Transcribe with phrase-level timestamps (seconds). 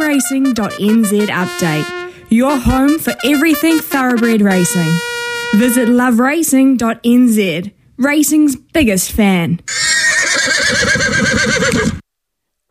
[0.00, 2.12] loveracing.nz update.
[2.30, 4.90] Your home for everything thoroughbred racing.
[5.56, 9.60] Visit loveracing.nz, racing's biggest fan.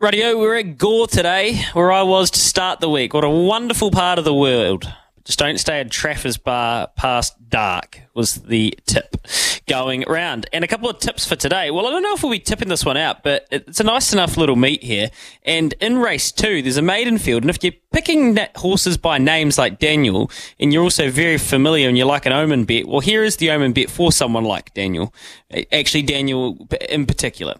[0.00, 3.14] Radio, we're at Gore today, where I was to start the week.
[3.14, 4.92] What a wonderful part of the world.
[5.24, 9.09] Just don't stay at Traffers Bar past dark was the tip
[9.70, 10.46] going around.
[10.52, 11.70] And a couple of tips for today.
[11.70, 14.12] Well, I don't know if we'll be tipping this one out, but it's a nice
[14.12, 15.10] enough little meet here.
[15.44, 17.44] And in race two, there's a maiden field.
[17.44, 21.96] And if you're picking horses by names like Daniel, and you're also very familiar and
[21.96, 25.14] you like an omen bet, well, here is the omen bet for someone like Daniel.
[25.72, 26.58] Actually, Daniel
[26.88, 27.54] in particular.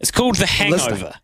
[0.00, 1.14] It's called The Hangover.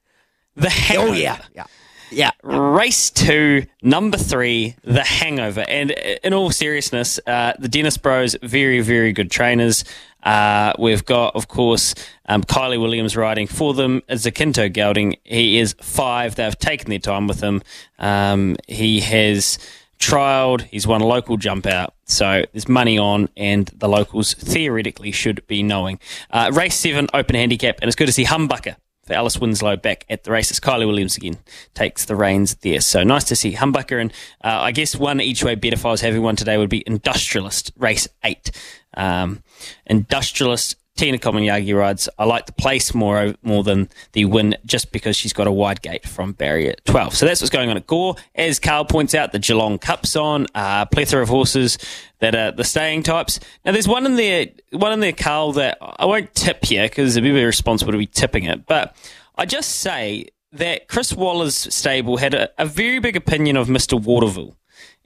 [0.57, 1.11] The Hangover.
[1.11, 1.39] Oh, yeah.
[1.55, 1.67] Yeah.
[2.13, 2.33] Yeah.
[2.43, 5.65] Race two, number three, The Hangover.
[5.69, 9.85] And in all seriousness, uh, the Dennis Bros, very, very good trainers.
[10.23, 11.95] Uh, we've got, of course,
[12.27, 14.03] um, Kylie Williams riding for them.
[14.11, 16.35] Zacinto Gelding, he is five.
[16.35, 17.63] They've taken their time with him.
[17.99, 19.59] Um, he has
[19.99, 20.63] trialed.
[20.63, 21.95] He's won a local jump out.
[22.05, 26.01] So there's money on, and the locals theoretically should be knowing.
[26.31, 28.77] Uh, race seven, open handicap, and it's good to see Humbucker
[29.11, 30.61] for Alice Winslow back at the races.
[30.61, 31.37] Kylie Williams again
[31.75, 32.81] takes the reins there.
[32.81, 34.01] So nice to see Humbucker.
[34.01, 34.13] And
[34.45, 36.85] uh, I guess one each way bet if I was having one today would be
[36.87, 38.53] Industrialist, race eight.
[38.95, 39.43] Um,
[39.87, 42.09] Industrialist, Tina Komiyama rides.
[42.19, 45.83] I like the place more more than the win just because she's got a wide
[45.83, 47.15] gate from barrier 12.
[47.15, 48.17] So that's what's going on at Gore.
[48.35, 50.47] As Carl points out, the Geelong Cup's on.
[50.55, 51.79] Uh, plethora of horses
[52.19, 53.41] that are the staying types.
[53.65, 57.17] Now, there's one in there, one in there, Carl, that I won't tip here because
[57.17, 58.67] it'd be irresponsible to be tipping it.
[58.67, 58.95] But
[59.37, 64.01] I just say that Chris Waller's stable had a, a very big opinion of Mr.
[64.01, 64.57] Waterville,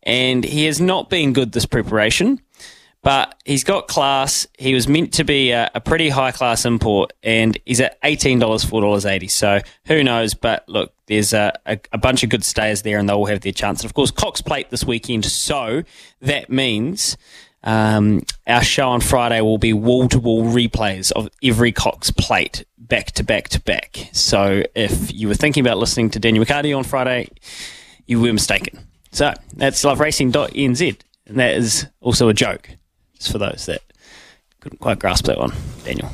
[0.03, 2.41] and he has not been good this preparation
[3.05, 4.47] but he's got class.
[4.59, 8.39] He was meant to be a, a pretty high class import, and he's at eighteen
[8.39, 9.29] dollars, four dollars eighty.
[9.29, 10.33] So who knows?
[10.33, 13.43] But look, there's a, a, a, bunch of good stayers there, and they'll all have
[13.43, 13.83] their chance.
[13.83, 15.27] And of course, Cox Plate this weekend.
[15.27, 15.83] So
[16.23, 17.19] that means
[17.63, 22.65] um, our show on Friday will be wall to wall replays of every Cox Plate
[22.79, 24.09] back to back to back.
[24.13, 27.29] So if you were thinking about listening to Daniel Ricciardi on Friday,
[28.07, 28.79] you were mistaken.
[29.13, 30.97] So that's loveracing.nz,
[31.27, 32.71] and that is also a joke
[33.21, 33.83] for those that
[34.61, 35.53] couldn't quite grasp that one,
[35.85, 36.11] Daniel.